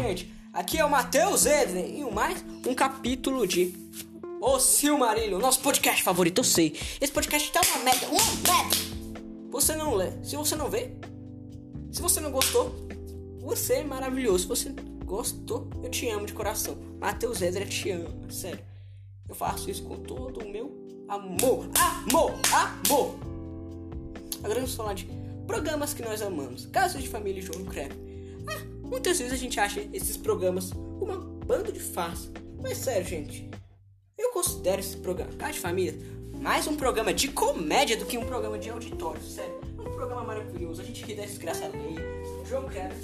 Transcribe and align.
gente? 0.00 0.32
Aqui 0.52 0.78
é 0.78 0.84
o 0.84 0.90
Matheus 0.90 1.44
Edlen 1.44 2.00
e 2.00 2.14
mais 2.14 2.44
um 2.64 2.72
capítulo 2.72 3.48
de 3.48 3.74
O 4.40 4.60
Silmarillion, 4.60 5.40
nosso 5.40 5.60
podcast 5.60 6.04
favorito, 6.04 6.38
eu 6.38 6.44
sei. 6.44 6.76
Esse 7.00 7.12
podcast 7.12 7.50
tá 7.50 7.60
uma 7.74 7.84
merda, 7.84 8.06
uma 8.06 8.22
merda. 8.22 8.76
Você 9.50 9.74
não 9.74 9.94
lê, 9.94 10.12
se 10.22 10.36
você 10.36 10.54
não 10.54 10.70
vê, 10.70 10.92
se 11.90 12.00
você 12.00 12.20
não 12.20 12.30
gostou, 12.30 12.72
você 13.40 13.74
é 13.74 13.84
maravilhoso. 13.84 14.44
Se 14.44 14.48
você 14.48 14.74
gostou, 15.04 15.68
eu 15.82 15.90
te 15.90 16.08
amo 16.08 16.24
de 16.24 16.32
coração. 16.32 16.78
Matheus 17.00 17.42
Edlen 17.42 17.66
te 17.66 17.90
ama, 17.90 18.30
sério. 18.30 18.60
Eu 19.28 19.34
faço 19.34 19.68
isso 19.68 19.82
com 19.82 19.96
todo 19.96 20.44
o 20.44 20.48
meu 20.48 21.06
amor, 21.08 21.68
amor, 22.06 22.34
amor. 22.52 23.18
Agora 24.44 24.60
vamos 24.60 24.74
falar 24.76 24.94
de 24.94 25.08
programas 25.44 25.92
que 25.92 26.02
nós 26.02 26.22
amamos. 26.22 26.66
Casos 26.66 27.02
de 27.02 27.08
Família 27.08 27.40
e 27.40 27.42
João 27.42 27.64
Crepe. 27.64 27.96
Ah, 28.46 28.77
muitas 28.88 29.18
vezes 29.18 29.32
a 29.32 29.36
gente 29.36 29.60
acha 29.60 29.80
esses 29.92 30.16
programas 30.16 30.72
uma 31.00 31.16
banda 31.16 31.70
de 31.70 31.80
farsa. 31.80 32.28
Mas 32.60 32.78
sério, 32.78 33.06
gente, 33.06 33.48
eu 34.16 34.30
considero 34.30 34.80
esse 34.80 34.96
programa, 34.96 35.32
Casa 35.34 35.52
de 35.52 35.60
Família, 35.60 35.94
mais 36.40 36.66
um 36.66 36.74
programa 36.74 37.12
de 37.12 37.28
comédia 37.28 37.96
do 37.96 38.06
que 38.06 38.18
um 38.18 38.24
programa 38.24 38.58
de 38.58 38.70
auditório. 38.70 39.22
Sério, 39.22 39.60
é 39.78 39.80
um 39.80 39.92
programa 39.92 40.24
maravilhoso. 40.24 40.80
A 40.80 40.84
gente 40.84 41.04
ri 41.04 41.14
da 41.14 41.22
desgraçada 41.22 41.76
aí. 41.76 41.96
João 42.46 42.64
Crepe. 42.64 42.94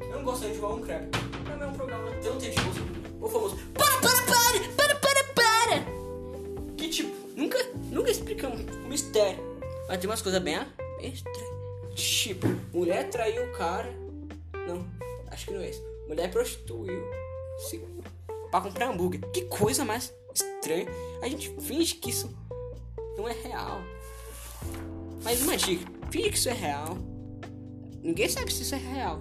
Eu 0.00 0.16
não 0.16 0.24
gosto 0.24 0.46
de 0.46 0.54
João 0.54 0.80
Crepe. 0.80 1.18
Não 1.46 1.62
é 1.62 1.66
um 1.66 1.74
programa 1.74 2.10
tão 2.22 2.38
tedioso 2.38 2.80
ou 3.20 3.28
famoso. 3.28 3.56
Para, 3.74 4.00
para, 4.00 4.22
para! 4.22 4.72
Para, 4.74 4.94
para, 4.96 5.24
para! 5.34 6.74
Que 6.76 6.88
tipo, 6.88 7.14
nunca, 7.36 7.58
nunca 7.90 8.10
explicamos 8.10 8.60
o 8.60 8.88
mistério. 8.88 9.38
Mas 9.88 9.98
tem 9.98 10.08
umas 10.08 10.22
coisas 10.22 10.42
bem, 10.42 10.58
bem 10.98 11.12
estranhas. 11.12 11.48
Tipo, 11.94 12.46
mulher 12.72 13.08
traiu 13.10 13.44
o 13.44 13.52
cara 13.52 13.92
não, 14.68 14.84
acho 15.38 15.46
que 15.46 15.54
não 15.54 15.60
é 15.60 15.70
isso. 15.70 15.82
Mulher 16.08 16.30
prostituiu 16.30 17.00
se 17.58 17.78
para 18.50 18.60
comprar 18.60 18.90
hambúrguer. 18.90 19.20
Que 19.30 19.42
coisa 19.42 19.84
mais 19.84 20.12
estranha. 20.34 20.86
A 21.22 21.28
gente 21.28 21.48
finge 21.60 21.94
que 21.94 22.10
isso 22.10 22.34
não 23.16 23.28
é 23.28 23.32
real. 23.32 23.80
Mas 25.22 25.40
uma 25.42 25.56
dica: 25.56 25.86
finge 26.10 26.30
que 26.30 26.36
isso 26.36 26.48
é 26.48 26.52
real. 26.52 26.98
Ninguém 28.02 28.28
sabe 28.28 28.52
se 28.52 28.62
isso 28.62 28.74
é 28.74 28.78
real. 28.78 29.20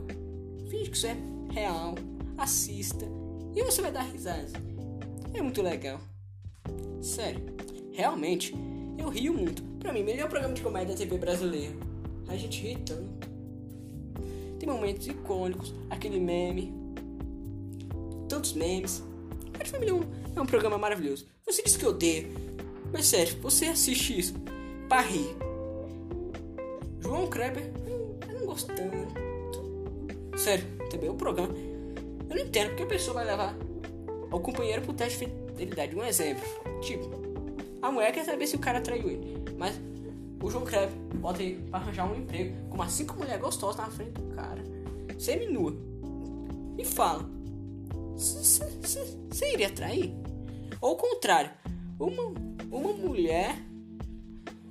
Finge 0.69 0.89
que 0.89 0.97
isso 0.97 1.07
é 1.07 1.17
real. 1.53 1.95
Assista. 2.37 3.05
E 3.55 3.63
você 3.63 3.81
vai 3.81 3.91
dar 3.91 4.03
risadas. 4.03 4.53
É 5.33 5.41
muito 5.41 5.61
legal. 5.61 5.99
Sério. 7.01 7.43
Realmente, 7.91 8.53
eu 8.97 9.09
rio 9.09 9.33
muito. 9.33 9.63
Pra 9.79 9.93
mim, 9.93 10.03
melhor 10.03 10.29
programa 10.29 10.53
de 10.53 10.61
comédia 10.61 10.93
da 10.93 10.97
TV 10.97 11.17
brasileira. 11.17 11.75
A 12.27 12.35
gente 12.35 12.61
ri 12.61 12.75
tanto. 12.77 13.36
Tem 14.59 14.67
momentos 14.67 15.07
icônicos, 15.07 15.73
aquele 15.89 16.19
meme, 16.19 16.73
tantos 18.27 18.53
memes. 18.53 19.03
Pai 19.53 19.65
Família 19.65 19.93
é 20.35 20.41
um, 20.41 20.45
programa 20.45 20.77
maravilhoso. 20.77 21.27
Você 21.45 21.63
disse 21.63 21.77
que 21.77 21.85
odeia, 21.85 22.27
mas 22.91 23.05
sério, 23.05 23.37
você 23.41 23.65
assiste 23.65 24.17
isso 24.17 24.33
pra 24.87 25.01
rir. 25.01 25.35
João 26.99 27.27
Kleber, 27.27 27.71
eu 27.87 28.39
não 28.39 28.45
gosto 28.45 28.67
tanto. 28.73 30.37
Sério, 30.37 30.65
também 30.89 31.09
o 31.09 31.15
programa. 31.15 31.53
Eu 32.29 32.35
não 32.35 32.43
entendo 32.43 32.69
porque 32.69 32.83
a 32.83 32.87
pessoa 32.87 33.15
vai 33.15 33.25
levar 33.25 33.55
o 34.31 34.39
companheiro 34.39 34.81
pro 34.81 34.93
teste 34.93 35.25
de 35.25 35.31
fidelidade. 35.47 35.95
Um 35.95 36.03
exemplo, 36.03 36.43
tipo, 36.81 37.09
a 37.81 37.91
mulher 37.91 38.11
quer 38.11 38.25
saber 38.25 38.47
se 38.47 38.55
o 38.55 38.59
cara 38.59 38.81
traiu 38.81 39.09
ele, 39.09 39.43
mas 39.57 39.79
o 40.41 40.49
João 40.49 40.65
Creve 40.65 40.93
bota 41.15 41.41
aí 41.41 41.55
pra 41.69 41.79
arranjar 41.79 42.11
um 42.11 42.15
emprego 42.15 42.55
com 42.69 42.75
umas 42.75 42.91
cinco 42.91 43.15
mulheres 43.15 43.41
gostosas 43.41 43.77
na 43.77 43.89
frente 43.89 44.11
do 44.11 44.35
cara, 44.35 44.63
semi-nua, 45.17 45.75
e 46.77 46.85
fala: 46.85 47.27
Você 48.15 49.53
iria 49.53 49.69
trair? 49.69 50.13
Ou 50.79 50.93
o 50.93 50.95
contrário, 50.95 51.51
uma, 51.99 52.23
uma 52.71 52.93
mulher 52.93 53.57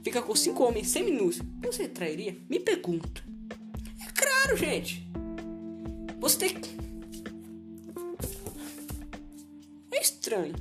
fica 0.02 0.22
com 0.22 0.36
cinco 0.36 0.62
homens 0.62 0.88
semi-nus, 0.88 1.40
você 1.62 1.88
trairia? 1.88 2.36
Me 2.48 2.60
pergunto. 2.60 3.24
É 4.00 4.10
claro, 4.12 4.56
gente. 4.56 5.06
Você 6.20 6.38
tem. 6.38 6.56
É 9.90 10.00
estranho. 10.00 10.54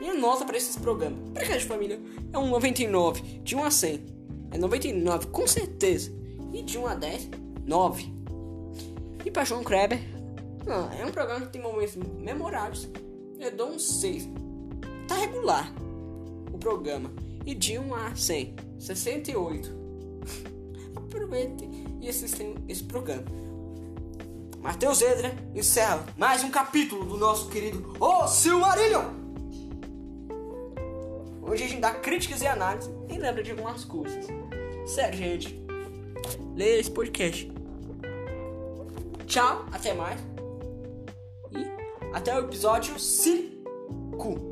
Minha 0.00 0.14
nota 0.14 0.44
para 0.44 0.56
esses 0.56 0.76
programas. 0.76 1.18
Casa 1.34 1.58
de 1.58 1.64
família 1.66 2.00
é 2.32 2.38
um 2.38 2.48
99, 2.48 3.40
de 3.40 3.54
1 3.54 3.64
a 3.64 3.70
100 3.70 4.17
é 4.50 4.58
99, 4.58 5.26
com 5.28 5.46
certeza. 5.46 6.12
E 6.52 6.62
de 6.62 6.78
1 6.78 6.86
a 6.86 6.94
10, 6.94 7.30
9. 7.66 8.12
E 9.24 9.30
para 9.30 9.44
João 9.44 9.62
Kreber, 9.62 10.00
não, 10.66 10.92
é 10.92 11.04
um 11.04 11.10
programa 11.10 11.46
que 11.46 11.52
tem 11.52 11.62
momentos 11.62 11.96
memoráveis. 11.96 12.88
Eu 13.38 13.56
dou 13.56 13.70
um 13.70 13.78
6. 13.78 14.28
Tá 15.06 15.14
regular 15.14 15.72
o 16.52 16.58
programa. 16.58 17.10
E 17.46 17.54
de 17.54 17.78
1 17.78 17.94
a 17.94 18.14
100, 18.14 18.54
68. 18.78 19.70
Aproveite 20.94 21.68
e 22.00 22.08
assistam 22.08 22.54
esse 22.68 22.84
programa. 22.84 23.24
Matheus 24.60 25.00
Edra 25.00 25.34
encerra 25.54 26.04
mais 26.16 26.44
um 26.44 26.50
capítulo 26.50 27.04
do 27.04 27.16
nosso 27.16 27.48
querido 27.48 27.94
O 27.98 28.26
Silmarillion! 28.26 29.27
Hoje 31.48 31.64
a 31.64 31.68
gente 31.68 31.80
dá 31.80 31.94
críticas 31.94 32.42
e 32.42 32.46
análises 32.46 32.90
e 33.08 33.18
lembra 33.18 33.42
de 33.42 33.52
algumas 33.52 33.82
coisas. 33.82 34.26
Sério, 34.86 35.16
gente. 35.16 35.58
Leia 36.54 36.78
esse 36.78 36.90
podcast. 36.90 37.50
Tchau, 39.26 39.64
até 39.72 39.94
mais. 39.94 40.20
E 41.50 41.66
até 42.14 42.34
o 42.34 42.44
episódio 42.44 42.98
5. 42.98 44.47